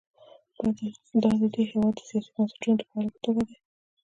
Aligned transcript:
دا 1.21 1.29
د 1.39 1.41
دې 1.53 1.63
هېواد 1.69 1.93
د 1.97 2.01
سیاسي 2.09 2.29
بنسټونو 2.35 2.75
د 2.79 2.81
پایلې 2.89 3.09
په 3.13 3.19
توګه 3.25 3.41
دي. 3.47 3.55